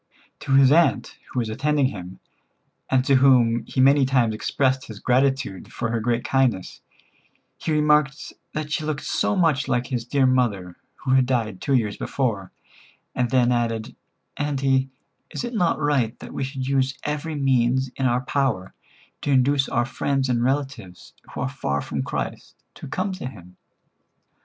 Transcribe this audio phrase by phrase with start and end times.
[0.39, 2.19] To his aunt, who was attending him,
[2.89, 6.81] and to whom he many times expressed his gratitude for her great kindness,
[7.59, 11.75] he remarked that she looked so much like his dear mother, who had died two
[11.75, 12.51] years before,
[13.13, 13.95] and then added:
[14.37, 14.89] "Auntie,
[15.29, 18.73] is it not right that we should use every means in our power
[19.21, 23.55] to induce our friends and relatives who are far from Christ, to come to Him?"